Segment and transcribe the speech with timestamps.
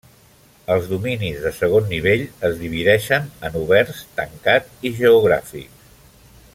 [0.75, 5.97] Els dominis de segon nivell es divideixen en oberts, tancat i geogràfics.